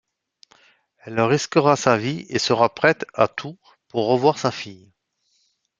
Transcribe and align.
Elle 1.03 1.21
risquera 1.21 1.75
sa 1.75 1.95
vie 1.95 2.25
et 2.29 2.39
sera 2.39 2.73
prête 2.73 3.05
à 3.13 3.27
tout 3.27 3.59
pour 3.87 4.07
revoir 4.07 4.39
sa 4.39 4.49
fille. 4.49 4.89